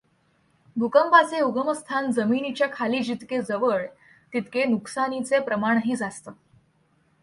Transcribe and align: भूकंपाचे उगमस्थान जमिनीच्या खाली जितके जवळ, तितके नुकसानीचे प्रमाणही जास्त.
भूकंपाचे 0.75 1.41
उगमस्थान 1.41 2.11
जमिनीच्या 2.11 2.67
खाली 2.73 2.99
जितके 2.99 3.41
जवळ, 3.41 3.85
तितके 4.33 4.65
नुकसानीचे 4.65 5.39
प्रमाणही 5.39 5.95
जास्त. 5.95 6.29